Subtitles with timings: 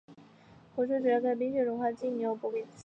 [0.75, 2.65] 湖水主要靠冰雪融水径流补给。